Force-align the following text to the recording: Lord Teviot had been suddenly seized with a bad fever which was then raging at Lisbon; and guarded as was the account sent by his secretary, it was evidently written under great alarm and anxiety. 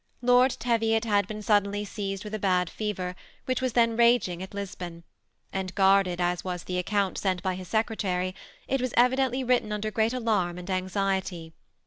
Lord 0.23 0.57
Teviot 0.59 1.05
had 1.05 1.27
been 1.27 1.43
suddenly 1.43 1.85
seized 1.85 2.23
with 2.23 2.33
a 2.33 2.39
bad 2.39 2.71
fever 2.71 3.15
which 3.45 3.61
was 3.61 3.73
then 3.73 3.95
raging 3.95 4.41
at 4.41 4.51
Lisbon; 4.55 5.03
and 5.53 5.75
guarded 5.75 6.19
as 6.19 6.43
was 6.43 6.63
the 6.63 6.79
account 6.79 7.19
sent 7.19 7.43
by 7.43 7.53
his 7.53 7.67
secretary, 7.67 8.33
it 8.67 8.81
was 8.81 8.95
evidently 8.97 9.43
written 9.43 9.71
under 9.71 9.91
great 9.91 10.11
alarm 10.15 10.57
and 10.57 10.71
anxiety. 10.71 11.53